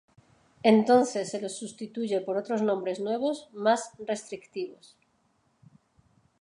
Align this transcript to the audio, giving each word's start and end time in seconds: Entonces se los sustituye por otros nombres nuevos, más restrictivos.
Entonces 0.63 1.29
se 1.29 1.39
los 1.39 1.59
sustituye 1.59 2.21
por 2.21 2.35
otros 2.35 2.63
nombres 2.63 2.99
nuevos, 2.99 3.49
más 3.53 3.91
restrictivos. 3.99 4.97